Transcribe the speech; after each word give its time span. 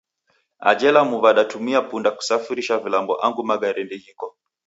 Ajhe 0.69 0.89
Lamu 0.95 1.15
w'adatumia 1.23 1.81
punda 1.89 2.09
kusafirisha 2.17 2.75
vilambo 2.83 3.13
angu 3.25 3.41
magare 3.49 3.81
ndeghiko 3.83 4.25